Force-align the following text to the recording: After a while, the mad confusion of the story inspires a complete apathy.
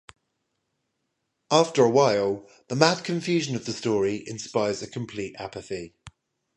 After 1.51 1.83
a 1.83 1.89
while, 1.91 2.49
the 2.69 2.75
mad 2.75 3.03
confusion 3.03 3.55
of 3.55 3.65
the 3.65 3.71
story 3.71 4.23
inspires 4.27 4.81
a 4.81 4.89
complete 4.89 5.35
apathy. 5.37 5.93